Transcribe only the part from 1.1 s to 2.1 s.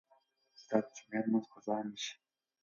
لمونځ قضا نه